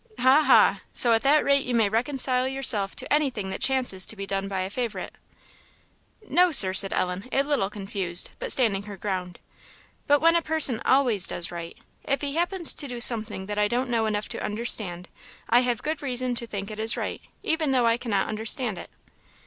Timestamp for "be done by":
4.15-4.61